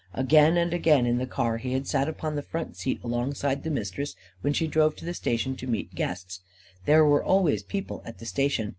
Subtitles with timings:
[0.15, 3.69] Again and again, in the car, he had sat upon the front seat alongside the
[3.69, 6.39] Mistress when she drove to the station to meet guests.
[6.87, 8.69] There were always people at the station.